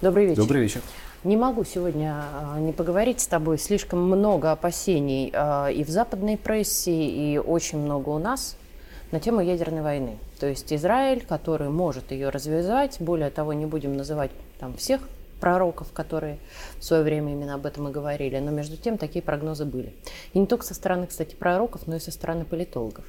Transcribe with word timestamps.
Добрый 0.00 0.26
вечер. 0.26 0.42
Добрый 0.42 0.62
вечер. 0.62 0.80
Не 1.24 1.36
могу 1.36 1.64
сегодня 1.64 2.22
а, 2.32 2.60
не 2.60 2.72
поговорить 2.72 3.20
с 3.20 3.26
тобой. 3.26 3.58
Слишком 3.58 4.00
много 4.00 4.52
опасений 4.52 5.32
а, 5.34 5.66
и 5.70 5.82
в 5.82 5.88
западной 5.88 6.36
прессе, 6.36 6.92
и 6.92 7.36
очень 7.36 7.78
много 7.78 8.10
у 8.10 8.18
нас 8.18 8.56
на 9.10 9.18
тему 9.18 9.40
ядерной 9.40 9.82
войны. 9.82 10.18
То 10.38 10.46
есть 10.46 10.72
Израиль, 10.72 11.26
который 11.26 11.68
может 11.68 12.12
ее 12.12 12.28
развязать, 12.28 12.98
более 13.00 13.30
того, 13.30 13.52
не 13.54 13.66
будем 13.66 13.96
называть 13.96 14.30
там 14.60 14.76
всех 14.76 15.00
пророков, 15.40 15.90
которые 15.92 16.38
в 16.78 16.84
свое 16.84 17.02
время 17.02 17.32
именно 17.32 17.54
об 17.54 17.66
этом 17.66 17.88
и 17.88 17.90
говорили, 17.90 18.38
но 18.38 18.52
между 18.52 18.76
тем 18.76 18.98
такие 18.98 19.20
прогнозы 19.20 19.64
были. 19.64 19.92
И 20.32 20.38
не 20.38 20.46
только 20.46 20.64
со 20.64 20.74
стороны, 20.74 21.08
кстати, 21.08 21.34
пророков, 21.34 21.88
но 21.88 21.96
и 21.96 22.00
со 22.00 22.12
стороны 22.12 22.44
политологов. 22.44 23.04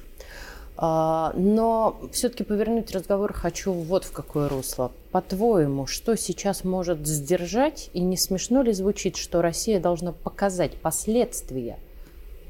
А, 0.76 1.32
но 1.36 2.00
все-таки 2.12 2.44
повернуть 2.44 2.90
разговор 2.92 3.32
хочу 3.32 3.72
вот 3.72 4.04
в 4.04 4.12
какое 4.12 4.48
русло. 4.48 4.92
По-твоему, 5.12 5.86
что 5.86 6.16
сейчас 6.16 6.64
может 6.64 7.06
сдержать, 7.06 7.90
и 7.92 8.00
не 8.00 8.16
смешно 8.16 8.62
ли 8.62 8.72
звучит, 8.72 9.16
что 9.16 9.42
Россия 9.42 9.80
должна 9.80 10.12
показать 10.12 10.74
последствия 10.76 11.78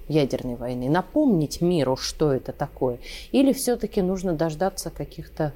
ядерной 0.09 0.57
войны, 0.57 0.89
напомнить 0.89 1.61
миру, 1.61 1.97
что 1.97 2.33
это 2.33 2.53
такое? 2.53 2.99
Или 3.33 3.53
все-таки 3.53 4.03
нужно 4.03 4.33
дождаться 4.33 4.91
каких-то 4.91 5.53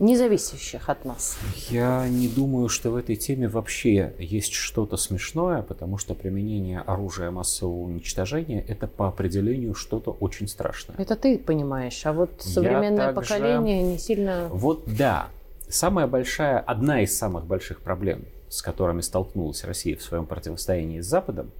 независящих 0.00 0.88
от 0.88 1.04
нас. 1.04 1.38
Я 1.68 2.08
не 2.08 2.28
думаю, 2.28 2.68
что 2.68 2.90
в 2.90 2.96
этой 2.96 3.16
теме 3.16 3.48
вообще 3.48 4.14
есть 4.18 4.52
что-то 4.52 4.96
смешное, 4.96 5.62
потому 5.62 5.98
что 5.98 6.14
применение 6.14 6.80
оружия 6.80 7.30
массового 7.30 7.82
уничтожения 7.82 8.64
это 8.66 8.86
по 8.86 9.08
определению 9.08 9.74
что-то 9.74 10.10
очень 10.10 10.48
страшное. 10.48 10.96
Это 10.98 11.16
ты 11.16 11.38
понимаешь, 11.38 12.04
а 12.04 12.12
вот 12.12 12.30
современное 12.40 13.12
также... 13.12 13.34
поколение 13.34 13.82
не 13.82 13.98
сильно... 13.98 14.48
Вот 14.50 14.84
да. 14.86 15.28
Самая 15.68 16.06
большая, 16.06 16.58
одна 16.58 17.00
из 17.02 17.16
самых 17.16 17.46
больших 17.46 17.80
проблем, 17.80 18.24
с 18.48 18.60
которыми 18.60 19.00
столкнулась 19.00 19.64
Россия 19.64 19.96
в 19.96 20.02
своем 20.02 20.26
противостоянии 20.26 21.00
с 21.00 21.06
Западом, 21.06 21.50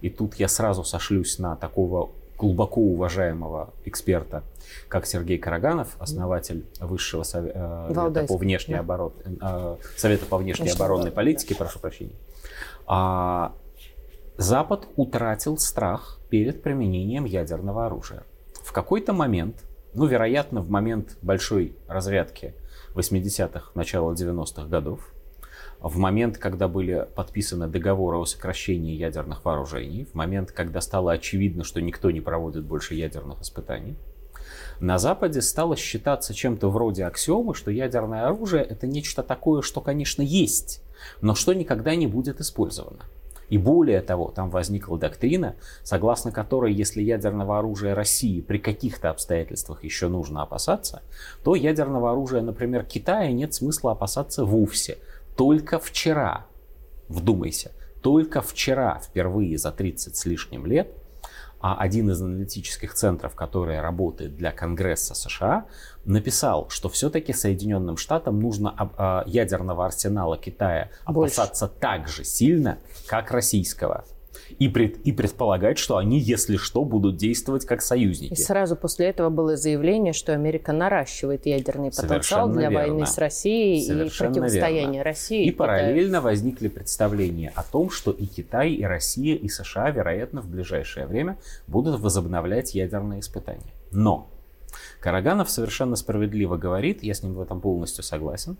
и 0.00 0.10
тут 0.10 0.36
я 0.36 0.46
сразу 0.48 0.84
сошлюсь 0.84 1.38
на 1.38 1.56
такого 1.56 2.10
глубоко 2.36 2.80
уважаемого 2.80 3.72
эксперта, 3.84 4.42
как 4.88 5.06
Сергей 5.06 5.38
Караганов, 5.38 5.96
основатель 5.98 6.66
Высшего 6.80 7.22
совета 7.22 7.88
э, 7.88 8.26
по 8.26 8.36
внешней 8.36 8.74
да. 8.74 8.80
оборон... 8.80 9.12
э, 9.24 9.76
Совета 9.96 10.26
по 10.26 10.36
внешней 10.36 10.64
Внешне 10.64 10.76
оборонной 10.76 11.10
политике, 11.10 11.54
прошу 11.54 11.78
прощения. 11.78 12.14
А, 12.86 13.54
Запад 14.36 14.86
утратил 14.96 15.56
страх 15.58 16.18
перед 16.28 16.62
применением 16.62 17.24
ядерного 17.24 17.86
оружия. 17.86 18.24
В 18.62 18.72
какой-то 18.72 19.12
момент, 19.12 19.64
ну, 19.94 20.06
вероятно, 20.06 20.60
в 20.60 20.68
момент 20.68 21.16
большой 21.22 21.76
разрядки 21.88 22.54
80-х, 22.94 23.70
начала 23.74 24.12
90-х 24.12 24.66
годов, 24.68 25.00
в 25.80 25.98
момент, 25.98 26.38
когда 26.38 26.68
были 26.68 27.06
подписаны 27.14 27.68
договоры 27.68 28.18
о 28.18 28.24
сокращении 28.24 28.94
ядерных 28.94 29.44
вооружений, 29.44 30.04
в 30.04 30.14
момент, 30.14 30.52
когда 30.52 30.80
стало 30.80 31.12
очевидно, 31.12 31.64
что 31.64 31.80
никто 31.80 32.10
не 32.10 32.20
проводит 32.20 32.64
больше 32.64 32.94
ядерных 32.94 33.42
испытаний, 33.42 33.96
на 34.80 34.98
Западе 34.98 35.40
стало 35.40 35.76
считаться 35.76 36.34
чем-то 36.34 36.68
вроде 36.68 37.04
аксиомы, 37.04 37.54
что 37.54 37.70
ядерное 37.70 38.26
оружие 38.26 38.62
это 38.62 38.86
нечто 38.86 39.22
такое, 39.22 39.62
что, 39.62 39.80
конечно, 39.80 40.22
есть, 40.22 40.82
но 41.20 41.34
что 41.34 41.54
никогда 41.54 41.94
не 41.94 42.06
будет 42.06 42.40
использовано. 42.40 43.04
И 43.48 43.58
более 43.58 44.00
того, 44.00 44.32
там 44.34 44.50
возникла 44.50 44.98
доктрина, 44.98 45.54
согласно 45.84 46.32
которой, 46.32 46.72
если 46.72 47.00
ядерного 47.02 47.58
оружия 47.58 47.94
России 47.94 48.40
при 48.40 48.58
каких-то 48.58 49.10
обстоятельствах 49.10 49.84
еще 49.84 50.08
нужно 50.08 50.42
опасаться, 50.42 51.02
то 51.44 51.54
ядерного 51.54 52.10
оружия, 52.10 52.42
например, 52.42 52.84
Китая 52.84 53.30
нет 53.30 53.54
смысла 53.54 53.92
опасаться 53.92 54.44
вовсе, 54.44 54.98
только 55.36 55.78
вчера, 55.78 56.46
вдумайся, 57.08 57.72
только 58.02 58.40
вчера, 58.40 59.00
впервые 59.00 59.58
за 59.58 59.72
30 59.72 60.16
с 60.16 60.26
лишним 60.26 60.66
лет, 60.66 60.90
а 61.60 61.76
один 61.78 62.10
из 62.10 62.20
аналитических 62.20 62.94
центров, 62.94 63.34
который 63.34 63.80
работает 63.80 64.36
для 64.36 64.52
Конгресса 64.52 65.14
США, 65.14 65.66
написал, 66.04 66.68
что 66.70 66.88
все-таки 66.88 67.32
Соединенным 67.32 67.96
Штатам 67.96 68.38
нужно 68.38 68.74
а, 68.76 69.24
ядерного 69.26 69.86
арсенала 69.86 70.36
Китая 70.36 70.90
опасаться 71.04 71.66
Больше. 71.66 71.80
так 71.80 72.08
же 72.08 72.24
сильно, 72.24 72.78
как 73.06 73.30
российского 73.30 74.04
и, 74.58 74.68
пред, 74.68 74.98
и 74.98 75.12
предполагать, 75.12 75.78
что 75.78 75.96
они, 75.96 76.18
если 76.18 76.56
что, 76.56 76.84
будут 76.84 77.16
действовать 77.16 77.64
как 77.66 77.82
союзники. 77.82 78.32
И 78.32 78.36
сразу 78.36 78.76
после 78.76 79.06
этого 79.06 79.30
было 79.30 79.56
заявление, 79.56 80.12
что 80.12 80.32
Америка 80.32 80.72
наращивает 80.72 81.46
ядерный 81.46 81.90
потенциал 81.90 82.08
Совершенно 82.08 82.52
для 82.52 82.68
верно. 82.68 82.78
войны 82.78 83.06
с 83.06 83.18
Россией 83.18 83.84
Совершенно 83.84 84.28
и 84.28 84.32
противостояния 84.32 84.92
верно. 84.92 85.04
России. 85.04 85.44
И, 85.44 85.48
и 85.48 85.52
параллельно 85.52 86.20
возникли 86.20 86.68
представления 86.68 87.52
о 87.54 87.62
том, 87.62 87.90
что 87.90 88.10
и 88.10 88.26
Китай, 88.26 88.72
и 88.72 88.84
Россия, 88.84 89.36
и 89.36 89.48
США, 89.48 89.90
вероятно, 89.90 90.42
в 90.42 90.48
ближайшее 90.48 91.06
время 91.06 91.38
будут 91.66 92.00
возобновлять 92.00 92.74
ядерные 92.74 93.20
испытания. 93.20 93.72
Но 93.90 94.30
Караганов 95.00 95.50
совершенно 95.50 95.96
справедливо 95.96 96.56
говорит, 96.56 97.02
я 97.02 97.14
с 97.14 97.22
ним 97.22 97.34
в 97.34 97.40
этом 97.40 97.60
полностью 97.60 98.02
согласен, 98.02 98.56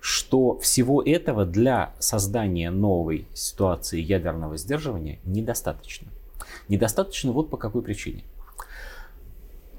что 0.00 0.58
всего 0.58 1.02
этого 1.02 1.44
для 1.44 1.94
создания 1.98 2.70
новой 2.70 3.28
ситуации 3.34 4.00
ядерного 4.00 4.56
сдерживания 4.56 5.20
недостаточно. 5.24 6.08
Недостаточно 6.68 7.32
вот 7.32 7.50
по 7.50 7.56
какой 7.56 7.82
причине. 7.82 8.24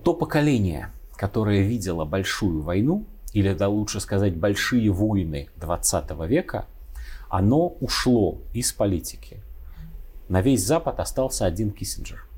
То 0.04 0.14
поколение, 0.14 0.92
которое 1.16 1.62
видело 1.62 2.06
большую 2.06 2.62
войну, 2.62 3.06
или 3.34 3.54
да 3.54 3.68
лучше 3.68 4.00
сказать 4.00 4.36
большие 4.36 4.92
войны 4.92 5.50
20 5.58 6.12
века, 6.28 6.68
оно 7.30 7.68
ушло 7.82 8.38
из 8.54 8.72
политики. 8.72 9.42
На 10.30 10.42
весь 10.42 10.66
Запад 10.66 11.00
остался 11.00 11.46
один 11.46 11.72
Киссинджер– 11.72 12.26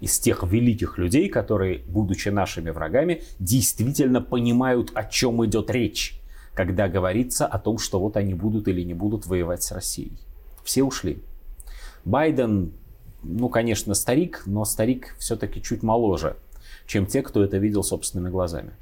из 0.00 0.18
тех 0.18 0.42
великих 0.44 0.98
людей, 0.98 1.28
которые, 1.28 1.80
будучи 1.86 2.28
нашими 2.28 2.70
врагами, 2.70 3.22
действительно 3.38 4.20
понимают, 4.20 4.90
о 4.94 5.04
чем 5.04 5.44
идет 5.44 5.70
речь, 5.70 6.20
когда 6.54 6.88
говорится 6.88 7.46
о 7.46 7.58
том, 7.58 7.78
что 7.78 8.00
вот 8.00 8.16
они 8.16 8.34
будут 8.34 8.68
или 8.68 8.82
не 8.82 8.94
будут 8.94 9.26
воевать 9.26 9.62
с 9.62 9.72
Россией. 9.72 10.18
Все 10.64 10.84
ушли. 10.84 11.22
Байден, 12.04 12.72
ну, 13.22 13.48
конечно, 13.48 13.94
старик, 13.94 14.42
но 14.46 14.64
старик 14.64 15.14
все-таки 15.18 15.62
чуть 15.62 15.82
моложе, 15.82 16.36
чем 16.86 17.06
те, 17.06 17.22
кто 17.22 17.42
это 17.42 17.58
видел 17.58 17.82
собственными 17.82 18.30
глазами. 18.30 18.72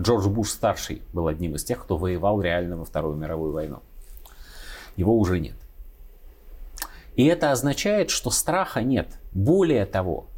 Джордж 0.00 0.28
Буш 0.28 0.50
старший 0.50 1.02
был 1.12 1.26
одним 1.28 1.54
из 1.54 1.64
тех, 1.64 1.82
кто 1.82 1.96
воевал 1.96 2.40
реально 2.40 2.76
во 2.76 2.84
Вторую 2.84 3.16
мировую 3.16 3.52
войну. 3.52 3.80
Его 4.96 5.16
уже 5.18 5.40
нет. 5.40 5.56
И 7.16 7.24
это 7.24 7.50
означает, 7.50 8.10
что 8.10 8.30
страха 8.30 8.82
нет. 8.82 9.08
Более 9.32 9.86
того, 9.86 10.28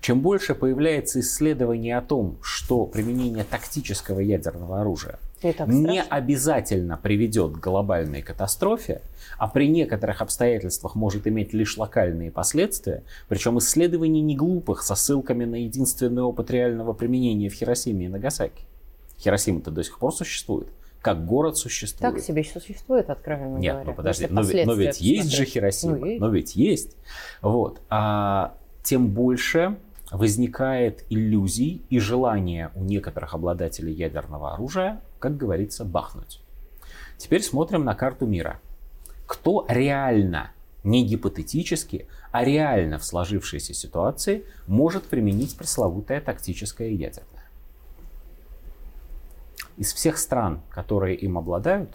чем 0.00 0.20
больше 0.20 0.54
появляется 0.54 1.20
исследований 1.20 1.92
о 1.92 2.00
том, 2.00 2.38
что 2.40 2.86
применение 2.86 3.44
тактического 3.44 4.20
ядерного 4.20 4.80
оружия 4.80 5.18
не 5.42 6.02
обязательно 6.02 6.96
приведет 6.96 7.52
к 7.54 7.60
глобальной 7.60 8.22
катастрофе, 8.22 9.02
а 9.38 9.48
при 9.48 9.68
некоторых 9.68 10.22
обстоятельствах 10.22 10.94
может 10.94 11.26
иметь 11.26 11.52
лишь 11.52 11.76
локальные 11.76 12.30
последствия, 12.30 13.02
причем 13.28 13.58
исследований 13.58 14.20
не 14.20 14.36
глупых 14.36 14.82
со 14.82 14.94
ссылками 14.94 15.44
на 15.44 15.56
единственный 15.64 16.22
опыт 16.22 16.50
реального 16.50 16.92
применения 16.92 17.48
в 17.48 17.54
Хиросиме 17.54 18.06
и 18.06 18.08
Нагасаки. 18.08 18.64
Хиросима-то 19.18 19.70
до 19.70 19.82
сих 19.82 19.98
пор 19.98 20.14
существует 20.14 20.68
как 21.00 21.24
город 21.24 21.56
существует. 21.56 22.14
Так 22.14 22.22
себе 22.22 22.44
существует, 22.44 23.08
откровенно 23.08 23.56
Нет, 23.56 23.74
говоря. 23.74 23.90
ну 23.90 23.96
подожди, 23.96 24.26
но, 24.28 24.42
но 24.42 24.74
ведь 24.74 25.00
есть 25.00 25.30
же 25.32 25.44
Хиросима, 25.44 25.96
ну, 25.96 26.18
но 26.18 26.28
ведь 26.28 26.56
есть. 26.56 26.96
Вот. 27.40 27.80
А 27.88 28.54
тем 28.82 29.08
больше 29.08 29.76
возникает 30.10 31.04
иллюзий 31.08 31.82
и 31.88 31.98
желание 31.98 32.70
у 32.74 32.84
некоторых 32.84 33.34
обладателей 33.34 33.94
ядерного 33.94 34.54
оружия, 34.54 35.00
как 35.18 35.36
говорится, 35.36 35.84
бахнуть. 35.84 36.40
Теперь 37.16 37.42
смотрим 37.42 37.84
на 37.84 37.94
карту 37.94 38.26
мира. 38.26 38.60
Кто 39.26 39.64
реально, 39.68 40.50
не 40.82 41.06
гипотетически, 41.06 42.08
а 42.32 42.44
реально 42.44 42.98
в 42.98 43.04
сложившейся 43.04 43.72
ситуации 43.72 44.44
может 44.66 45.04
применить 45.04 45.56
пресловутое 45.56 46.20
тактическое 46.20 46.88
ядерное? 46.88 47.39
Из 49.80 49.94
всех 49.94 50.18
стран, 50.18 50.60
которые 50.68 51.16
им 51.16 51.38
обладают, 51.38 51.88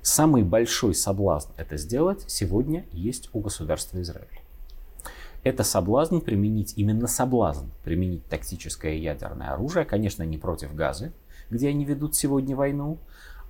самый 0.00 0.44
большой 0.44 0.94
соблазн 0.94 1.50
это 1.56 1.76
сделать 1.76 2.24
сегодня 2.28 2.86
есть 2.92 3.28
у 3.32 3.40
государства 3.40 4.00
Израиль. 4.00 4.28
Это 5.42 5.64
соблазн 5.64 6.18
применить, 6.18 6.74
именно 6.76 7.08
соблазн 7.08 7.66
применить 7.82 8.24
тактическое 8.26 8.94
ядерное 8.94 9.54
оружие, 9.54 9.84
конечно, 9.84 10.22
не 10.22 10.38
против 10.38 10.72
Газы, 10.72 11.10
где 11.50 11.68
они 11.68 11.84
ведут 11.84 12.14
сегодня 12.14 12.54
войну, 12.54 12.98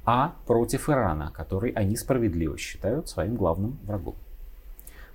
а 0.06 0.34
против 0.46 0.88
Ирана, 0.88 1.30
который 1.34 1.70
они 1.72 1.96
справедливо 1.96 2.56
считают 2.56 3.10
своим 3.10 3.34
главным 3.36 3.78
врагом. 3.84 4.16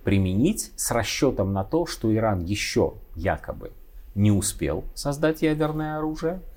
Применить 0.04 0.72
с 0.76 0.92
расчетом 0.92 1.52
на 1.52 1.64
то, 1.64 1.88
что 1.88 2.14
Иран 2.14 2.44
еще 2.44 2.94
якобы 3.16 3.72
не 4.14 4.32
успел 4.32 4.84
создать 4.94 5.42
ядерное 5.42 5.98
оружие– 5.98 6.42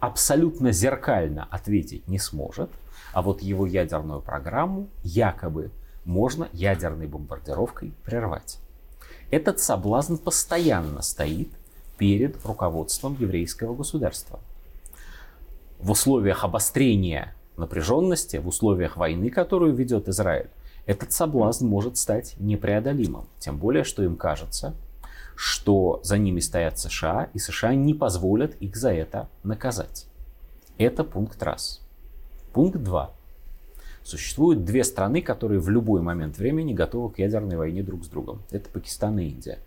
абсолютно 0.00 0.72
зеркально 0.72 1.46
ответить 1.50 2.06
не 2.08 2.18
сможет, 2.18 2.70
А 3.12 3.22
вот 3.22 3.42
его 3.42 3.66
ядерную 3.66 4.20
программу 4.20 4.88
якобы 5.02 5.70
можно 6.04 6.48
ядерной 6.52 7.06
бомбардировкой 7.06 7.92
прервать. 8.04 8.58
Этот 9.30 9.60
соблазн 9.60 10.16
постоянно 10.16 11.02
стоит 11.02 11.48
перед 11.96 12.44
руководством 12.44 13.16
еврейского 13.18 13.74
государства. 13.74 14.40
В 15.78 15.90
условиях 15.90 16.44
обострения 16.44 17.34
напряженности, 17.56 18.36
в 18.36 18.48
условиях 18.48 18.96
войны, 18.96 19.30
которую 19.30 19.74
ведет 19.74 20.08
Израиль, 20.08 20.48
этот 20.86 21.12
соблазн 21.12 21.66
может 21.66 21.96
стать 21.98 22.34
непреодолимым. 22.38 23.26
Тем 23.38 23.58
более, 23.58 23.84
что 23.84 24.02
им 24.02 24.16
кажется, 24.16 24.74
что 25.40 26.00
за 26.02 26.18
ними 26.18 26.40
стоят 26.40 26.80
США, 26.80 27.30
и 27.32 27.38
США 27.38 27.72
не 27.72 27.94
позволят 27.94 28.56
их 28.56 28.74
за 28.74 28.92
это 28.92 29.28
наказать. 29.44 30.08
Это 30.78 31.04
пункт 31.04 31.40
раз. 31.44 31.80
Пункт 32.52 32.78
два. 32.78 33.12
Существуют 34.02 34.64
две 34.64 34.82
страны, 34.82 35.22
которые 35.22 35.60
в 35.60 35.70
любой 35.70 36.00
момент 36.00 36.38
времени 36.38 36.74
готовы 36.74 37.12
к 37.12 37.20
ядерной 37.20 37.56
войне 37.56 37.84
друг 37.84 38.04
с 38.04 38.08
другом. 38.08 38.42
Это 38.50 38.68
Пакистан 38.68 39.20
и 39.20 39.26
Индия. 39.26 39.60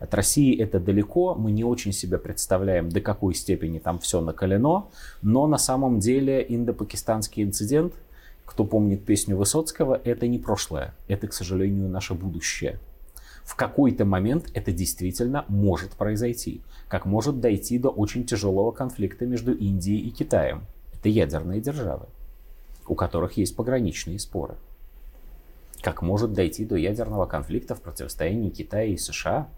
От 0.00 0.14
России 0.14 0.58
это 0.58 0.80
далеко, 0.80 1.34
мы 1.34 1.52
не 1.52 1.62
очень 1.62 1.92
себе 1.92 2.16
представляем, 2.16 2.88
до 2.88 3.02
какой 3.02 3.34
степени 3.34 3.80
там 3.80 3.98
все 3.98 4.22
накалено, 4.22 4.86
но 5.20 5.46
на 5.46 5.58
самом 5.58 5.98
деле 5.98 6.42
индо-пакистанский 6.48 7.42
инцидент, 7.42 7.92
кто 8.46 8.64
помнит 8.64 9.04
песню 9.04 9.36
Высоцкого, 9.36 10.00
это 10.04 10.26
не 10.26 10.38
прошлое, 10.38 10.94
это, 11.06 11.28
к 11.28 11.34
сожалению, 11.34 11.90
наше 11.90 12.14
будущее. 12.14 12.80
В 13.44 13.56
какой-то 13.56 14.04
момент 14.04 14.50
это 14.54 14.72
действительно 14.72 15.44
может 15.48 15.92
произойти, 15.92 16.62
как 16.88 17.06
может 17.06 17.40
дойти 17.40 17.78
до 17.78 17.88
очень 17.90 18.24
тяжелого 18.24 18.70
конфликта 18.70 19.26
между 19.26 19.52
Индией 19.52 20.00
и 20.00 20.10
Китаем. 20.10 20.62
Это 20.94 21.08
ядерные 21.08 21.60
державы 21.60 22.06
у 22.86 22.94
которых 22.94 23.36
есть 23.36 23.56
пограничные 23.56 24.18
споры. 24.18 24.56
Как 25.80 26.02
может 26.02 26.32
дойти 26.32 26.64
до 26.64 26.76
ядерного 26.76 27.26
конфликта 27.26 27.74
в 27.74 27.80
противостоянии 27.80 28.50
Китая 28.50 28.84
и 28.84 28.96
США 28.96 29.48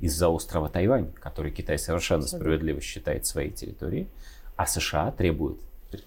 из-за 0.00 0.28
острова 0.28 0.68
Тайвань, 0.68 1.12
который 1.12 1.52
Китай 1.52 1.78
совершенно 1.78 2.26
справедливо 2.26 2.80
считает 2.80 3.26
своей 3.26 3.50
территорией, 3.50 4.08
а 4.56 4.66
США 4.66 5.12
требует 5.12 5.58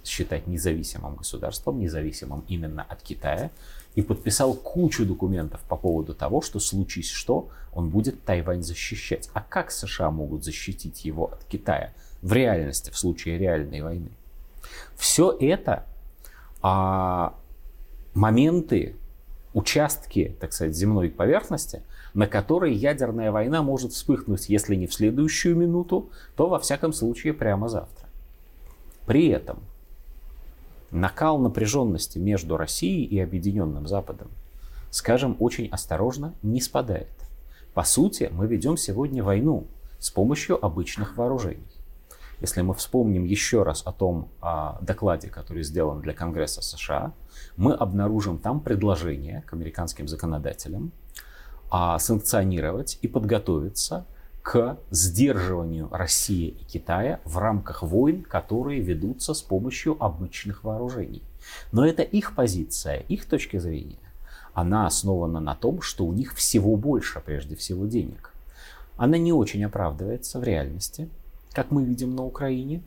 считать 0.04 0.48
независимым 0.48 1.16
государством, 1.16 1.80
независимым 1.80 2.44
именно 2.48 2.84
от 2.84 3.02
Китая, 3.02 3.52
и 3.96 4.02
подписал 4.02 4.54
кучу 4.54 5.06
документов 5.06 5.62
по 5.68 5.76
поводу 5.76 6.14
того, 6.14 6.42
что 6.42 6.60
случись 6.60 7.10
что, 7.10 7.50
он 7.74 7.90
будет 7.90 8.24
Тайвань 8.24 8.62
защищать. 8.64 9.30
А 9.34 9.42
как 9.42 9.72
США 9.72 10.12
могут 10.12 10.44
защитить 10.44 11.06
его 11.06 11.32
от 11.32 11.44
Китая 11.46 11.94
в 12.22 12.34
реальности, 12.34 12.90
в 12.92 12.98
случае 12.98 13.38
реальной 13.38 13.82
войны? 13.82 14.12
Все 14.98 15.36
это 15.40 15.86
а 16.68 17.36
моменты, 18.16 18.96
участки, 19.54 20.36
так 20.40 20.52
сказать, 20.52 20.76
земной 20.76 21.10
поверхности, 21.10 21.84
на 22.16 22.26
которой 22.26 22.74
ядерная 22.74 23.32
война 23.32 23.62
может 23.62 23.92
вспыхнуть, 23.92 24.50
если 24.50 24.74
не 24.74 24.88
в 24.88 24.94
следующую 24.96 25.56
минуту, 25.56 26.10
то 26.36 26.48
во 26.48 26.58
всяком 26.58 26.92
случае 26.92 27.34
прямо 27.34 27.70
завтра. 27.70 28.08
При 29.06 29.28
этом 29.28 29.60
накал 30.96 31.38
напряженности 31.38 32.18
между 32.18 32.58
Россией 32.58 33.06
и 33.06 33.20
Объединенным 33.20 33.88
Западом, 33.88 34.30
скажем 34.90 35.36
очень 35.40 35.68
осторожно, 35.68 36.34
не 36.42 36.62
спадает. 36.62 37.12
По 37.74 37.84
сути, 37.84 38.30
мы 38.32 38.48
ведем 38.48 38.78
сегодня 38.78 39.24
войну 39.24 39.68
с 40.00 40.10
помощью 40.10 40.64
обычных 40.64 41.18
вооружений. 41.18 41.64
Если 42.42 42.62
мы 42.62 42.74
вспомним 42.74 43.24
еще 43.24 43.64
раз 43.64 43.84
о 43.86 43.92
том 43.92 44.30
о 44.42 44.78
докладе, 44.82 45.30
который 45.30 45.64
сделан 45.64 46.02
для 46.02 46.14
Конгресса 46.14 46.62
США, 46.62 47.14
мы 47.58 47.74
обнаружим 47.74 48.38
там 48.38 48.60
предложение 48.60 49.44
к 49.46 49.54
американским 49.54 50.08
законодателям 50.08 50.92
а, 51.70 51.98
санкционировать 52.00 53.00
и 53.02 53.08
подготовиться 53.08 54.06
к 54.46 54.78
сдерживанию 54.92 55.90
России 55.92 56.50
и 56.50 56.64
Китая 56.66 57.20
в 57.26 57.40
рамках 57.40 57.82
войн, 57.82 58.22
которые 58.22 58.80
ведутся 58.80 59.34
с 59.34 59.42
помощью 59.42 59.98
обычных 60.00 60.64
вооружений. 60.64 61.24
Но 61.72 61.84
это 61.84 62.04
их 62.04 62.36
позиция, 62.36 62.98
их 63.08 63.26
точка 63.26 63.60
зрения. 63.60 63.98
Она 64.54 64.86
основана 64.86 65.40
на 65.40 65.56
том, 65.56 65.82
что 65.82 66.06
у 66.06 66.14
них 66.14 66.36
всего 66.36 66.76
больше, 66.76 67.22
прежде 67.26 67.56
всего, 67.56 67.88
денег. 67.88 68.32
Она 68.98 69.18
не 69.18 69.34
очень 69.34 69.66
оправдывается 69.66 70.40
в 70.40 70.44
реальности 70.44 71.10
как 71.56 71.72
мы 71.72 71.86
видим 71.86 72.16
на 72.16 72.24
Украине. 72.24 72.84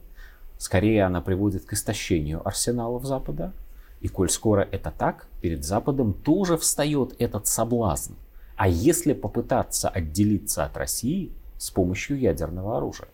Скорее 0.58 1.04
она 1.04 1.22
приводит 1.22 1.64
к 1.64 1.72
истощению 1.72 2.46
арсеналов 2.46 3.04
Запада. 3.04 3.52
И 4.00 4.08
коль 4.08 4.28
скоро 4.28 4.60
это 4.60 4.92
так, 4.96 5.26
перед 5.40 5.64
Западом 5.64 6.12
тоже 6.12 6.56
встает 6.56 7.14
этот 7.18 7.46
соблазн. 7.46 8.12
А 8.56 8.68
если 8.68 9.14
попытаться 9.14 9.88
отделиться 9.88 10.64
от 10.64 10.76
России 10.76 11.32
с 11.58 11.70
помощью 11.70 12.18
ядерного 12.18 12.76
оружия? 12.78 13.08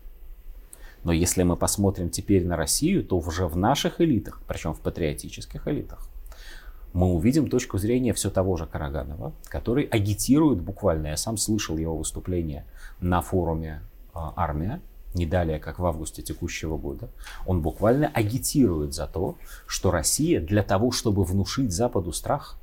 Но 1.03 1.13
если 1.13 1.43
мы 1.43 1.57
посмотрим 1.57 2.09
теперь 2.09 2.47
на 2.47 2.57
Россию, 2.57 3.05
то 3.05 3.19
уже 3.19 3.47
в 3.47 3.57
наших 3.57 4.01
элитах, 4.01 4.41
причем 4.47 4.73
в 4.73 4.81
патриотических 4.81 5.69
элитах, 5.69 6.09
мы 6.95 7.13
увидим 7.13 7.51
точку 7.51 7.77
зрения 7.77 8.15
все 8.15 8.31
того 8.31 8.57
же 8.57 8.67
Караганова, 8.67 9.33
который 9.47 9.85
агитирует 9.85 10.61
буквально, 10.61 11.09
я 11.09 11.17
сам 11.17 11.37
слышал 11.37 11.77
его 11.77 11.97
выступление 11.97 12.65
на 13.01 13.21
форуме 13.21 13.83
а, 14.15 14.33
«Армия», 14.37 14.81
не 15.13 15.27
далее, 15.27 15.59
как 15.59 15.79
в 15.79 15.87
августе 15.87 16.23
текущего 16.23 16.77
года, 16.77 17.09
он 17.47 17.63
буквально 17.63 18.09
агитирует 18.09 18.95
за 18.95 19.07
то, 19.07 19.37
что 19.67 19.91
Россия 19.91 20.41
для 20.41 20.63
того, 20.63 20.91
чтобы 20.91 21.25
внушить 21.25 21.73
Западу 21.73 22.13
страх, 22.13 22.59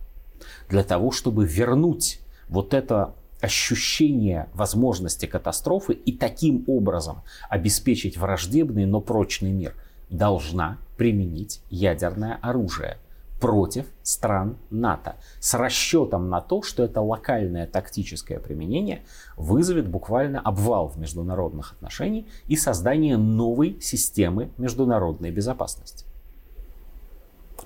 для 0.69 0.83
того, 0.83 1.11
чтобы 1.11 1.45
вернуть 1.45 2.19
вот 2.49 2.73
это 2.73 3.13
ощущение 3.41 4.49
возможности 4.53 5.25
катастрофы 5.25 5.93
и 5.93 6.11
таким 6.11 6.63
образом 6.67 7.23
обеспечить 7.49 8.17
враждебный, 8.17 8.85
но 8.85 9.01
прочный 9.01 9.51
мир, 9.51 9.75
должна 10.09 10.77
применить 10.97 11.61
ядерное 11.69 12.37
оружие– 12.41 12.97
против 13.41 13.87
стран 14.03 14.55
НАТО 14.69 15.15
с 15.39 15.55
расчетом 15.55 16.29
на 16.29 16.39
то, 16.41 16.61
что 16.61 16.83
это 16.83 17.01
локальное 17.01 17.65
тактическое 17.65 18.39
применение 18.39 19.01
вызовет 19.35 19.89
буквально 19.89 20.39
обвал 20.39 20.87
в 20.87 20.97
международных 20.97 21.73
отношениях 21.73 22.25
и 22.47 22.55
создание 22.55 23.17
новой 23.17 23.81
системы 23.81 24.51
международной 24.57 25.31
безопасности. 25.31 26.05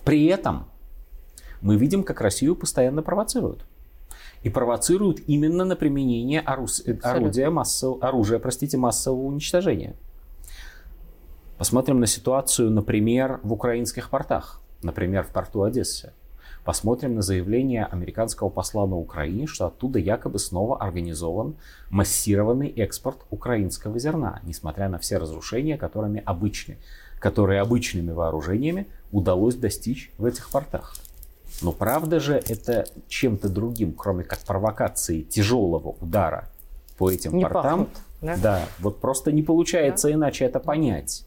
При 0.05 0.25
этом 0.27 0.67
мы 1.61 1.75
видим, 1.75 2.03
как 2.03 2.21
Россию 2.21 2.55
постоянно 2.55 3.03
провоцируют. 3.03 3.65
И 4.45 4.49
провоцируют 4.49 5.19
именно 5.27 5.65
на 5.65 5.75
применение 5.75 6.39
орудия 6.39 7.49
массового, 7.49 8.07
оружия 8.07 8.39
простите, 8.39 8.77
массового 8.77 9.23
уничтожения. 9.23 9.95
Посмотрим 11.57 11.99
на 11.99 12.07
ситуацию, 12.07 12.69
например, 12.69 13.39
в 13.43 13.51
украинских 13.51 14.09
портах 14.09 14.61
например, 14.85 15.23
в 15.23 15.29
порту 15.29 15.63
Одессы. 15.63 16.13
Посмотрим 16.63 17.15
на 17.15 17.21
заявление 17.21 17.85
американского 17.85 18.49
посла 18.49 18.87
на 18.87 18.95
Украине, 18.95 19.45
что 19.45 19.67
оттуда 19.67 19.99
якобы 19.99 20.39
снова 20.39 20.81
организован 20.81 21.55
массированный 21.89 22.69
экспорт 22.69 23.19
украинского 23.29 23.99
зерна, 23.99 24.39
несмотря 24.43 24.89
на 24.89 24.97
все 24.97 25.17
разрушения, 25.17 25.77
которыми 25.77 26.23
обычны, 26.25 26.77
которые 27.19 27.61
обычными 27.61 28.11
вооружениями 28.11 28.87
удалось 29.11 29.55
достичь 29.55 30.11
в 30.17 30.25
этих 30.25 30.49
портах. 30.49 30.95
Но 31.61 31.71
правда 31.71 32.19
же 32.19 32.35
это 32.35 32.85
чем-то 33.07 33.49
другим, 33.49 33.93
кроме 33.93 34.23
как 34.23 34.39
провокации 34.39 35.21
тяжелого 35.21 35.95
удара 36.01 36.49
по 36.97 37.09
этим 37.09 37.35
не 37.35 37.43
портам. 37.43 37.63
Пахнут, 37.63 37.89
да? 38.21 38.37
да, 38.37 38.61
вот 38.79 38.99
просто 38.99 39.31
не 39.31 39.41
получается 39.41 40.07
да. 40.07 40.13
иначе 40.13 40.45
это 40.45 40.59
понять. 40.59 41.25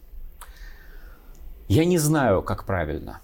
Я 1.68 1.84
не 1.84 1.98
знаю, 1.98 2.42
как 2.42 2.64
правильно 2.64 3.20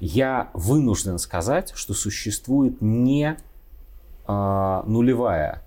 я 0.00 0.50
вынужден 0.54 1.18
сказать, 1.18 1.72
что 1.74 1.94
существует 1.94 2.80
не 2.80 3.36
э, 4.26 4.82
нулевая, 4.86 5.62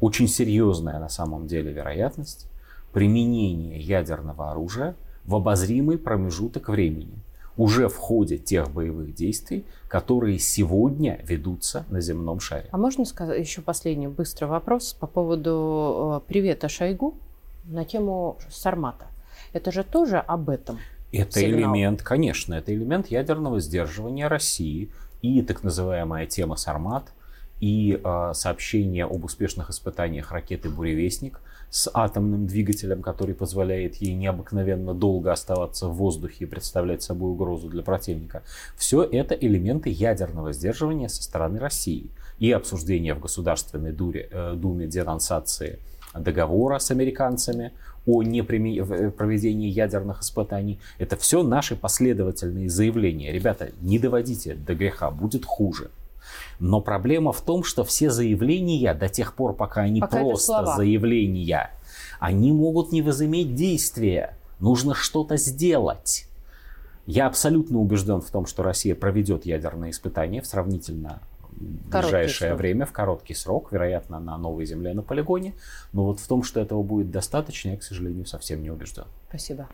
очень 0.00 0.28
серьезная 0.28 0.98
на 0.98 1.08
самом 1.08 1.46
деле 1.46 1.72
вероятность 1.72 2.48
применения 2.92 3.78
ядерного 3.78 4.50
оружия 4.50 4.94
в 5.24 5.34
обозримый 5.34 5.98
промежуток 5.98 6.68
времени 6.68 7.18
уже 7.58 7.88
в 7.88 7.96
ходе 7.96 8.38
тех 8.38 8.70
боевых 8.70 9.14
действий, 9.14 9.66
которые 9.88 10.38
сегодня 10.38 11.20
ведутся 11.24 11.84
на 11.90 12.00
земном 12.00 12.40
шаре. 12.40 12.68
А 12.70 12.78
можно 12.78 13.04
сказать 13.04 13.40
еще 13.40 13.60
последний 13.60 14.06
быстрый 14.06 14.46
вопрос 14.46 14.94
по 14.94 15.06
поводу 15.06 16.22
э, 16.24 16.28
привета 16.28 16.68
Шойгу 16.68 17.14
на 17.64 17.84
тему 17.84 18.38
Сармата? 18.48 19.06
Это 19.52 19.72
же 19.72 19.82
тоже 19.82 20.18
об 20.18 20.48
этом. 20.48 20.78
Это 21.10 21.40
сигнал. 21.40 21.74
элемент, 21.74 22.02
конечно, 22.02 22.54
это 22.54 22.72
элемент 22.72 23.08
ядерного 23.08 23.60
сдерживания 23.60 24.28
России 24.28 24.90
и 25.20 25.42
так 25.42 25.64
называемая 25.64 26.26
тема 26.26 26.56
Сармат. 26.56 27.12
и 27.60 28.00
э, 28.02 28.30
сообщение 28.34 29.04
об 29.04 29.24
успешных 29.24 29.70
испытаниях 29.70 30.30
ракеты 30.30 30.68
«Буревестник» 30.68 31.40
с 31.70 31.90
атомным 31.92 32.46
двигателем, 32.46 33.02
который 33.02 33.34
позволяет 33.34 33.96
ей 33.96 34.14
необыкновенно 34.14 34.94
долго 34.94 35.32
оставаться 35.32 35.88
в 35.88 35.94
воздухе 35.94 36.44
и 36.44 36.46
представлять 36.46 37.02
собой 37.02 37.30
угрозу 37.30 37.68
для 37.68 37.82
противника. 37.82 38.42
Все 38.76 39.02
это 39.02 39.34
элементы 39.34 39.90
ядерного 39.90 40.52
сдерживания 40.52 41.08
со 41.08 41.22
стороны 41.22 41.58
России. 41.58 42.10
И 42.38 42.52
обсуждение 42.52 43.14
в 43.14 43.20
Государственной 43.20 43.92
Дуре, 43.92 44.28
э, 44.30 44.54
Думе 44.54 44.86
денонсации 44.86 45.80
договора 46.14 46.78
с 46.78 46.90
американцами 46.90 47.72
о 48.06 48.22
непроведении 48.22 49.68
ядерных 49.68 50.22
испытаний. 50.22 50.78
Это 50.98 51.16
все 51.16 51.42
наши 51.42 51.76
последовательные 51.76 52.70
заявления. 52.70 53.32
Ребята, 53.32 53.70
не 53.82 53.98
доводите 53.98 54.54
до 54.54 54.74
греха, 54.74 55.10
будет 55.10 55.44
хуже. 55.44 55.90
Но 56.60 56.80
проблема 56.80 57.32
в 57.32 57.40
том, 57.40 57.64
что 57.64 57.84
все 57.84 58.10
заявления, 58.10 58.94
до 58.94 59.08
тех 59.08 59.34
пор, 59.34 59.54
пока 59.54 59.82
они 59.82 60.00
пока 60.00 60.18
просто 60.18 60.74
заявления, 60.76 61.70
они 62.20 62.52
могут 62.52 62.92
не 62.92 63.02
возыметь 63.02 63.54
действия. 63.54 64.36
Нужно 64.60 64.94
что-то 64.94 65.36
сделать. 65.36 66.26
Я 67.06 67.26
абсолютно 67.26 67.78
убежден 67.78 68.20
в 68.20 68.30
том, 68.30 68.46
что 68.46 68.62
Россия 68.62 68.94
проведет 68.94 69.46
ядерные 69.46 69.92
испытания 69.92 70.42
в 70.42 70.46
сравнительно 70.46 71.20
ближайшее 71.50 72.54
время, 72.54 72.86
в 72.86 72.92
короткий 72.92 73.34
срок, 73.34 73.72
вероятно, 73.72 74.20
на 74.20 74.36
новой 74.36 74.66
земле 74.66 74.94
на 74.94 75.02
полигоне. 75.02 75.54
Но 75.92 76.04
вот 76.04 76.20
в 76.20 76.26
том, 76.26 76.42
что 76.42 76.60
этого 76.60 76.82
будет 76.82 77.10
достаточно, 77.10 77.70
я, 77.70 77.76
к 77.76 77.82
сожалению, 77.82 78.26
совсем 78.26 78.62
не 78.62 78.70
убежден. 78.70 79.04
Спасибо. 79.28 79.68